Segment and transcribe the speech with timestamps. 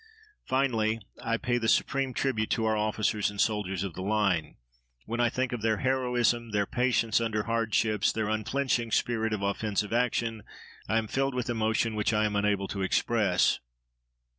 [0.47, 4.55] Finally, I pay the supreme tribute to our officers and soldiers of the line.
[5.05, 9.93] When I think of their heroism, their patience under hardships, their unflinching spirit of offensive
[9.93, 10.41] action,
[10.89, 13.59] I am filled with emotion which I am unable to express.